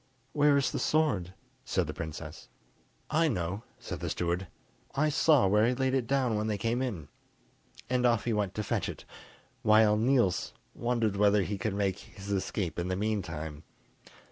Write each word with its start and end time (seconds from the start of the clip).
"Where 0.33 0.57
is 0.57 0.71
the 0.71 0.79
sword?" 0.79 1.35
said 1.63 1.85
the 1.85 1.93
princess. 1.93 2.49
"I 3.11 3.27
know," 3.27 3.65
said 3.77 3.99
the 3.99 4.09
steward, 4.09 4.47
"I 4.95 5.09
saw 5.09 5.45
where 5.45 5.67
he 5.67 5.75
laid 5.75 5.93
it 5.93 6.07
down 6.07 6.35
when 6.35 6.47
they 6.47 6.57
came 6.57 6.81
in;" 6.81 7.07
and 7.87 8.03
off 8.03 8.25
he 8.25 8.33
went 8.33 8.55
to 8.55 8.63
fetch 8.63 8.89
it, 8.89 9.05
while 9.61 9.97
Niels 9.97 10.53
wondered 10.73 11.17
whether 11.17 11.43
he 11.43 11.59
could 11.59 11.75
make 11.75 11.99
his 11.99 12.31
escape 12.31 12.79
in 12.79 12.87
the 12.87 12.95
meantime. 12.95 13.61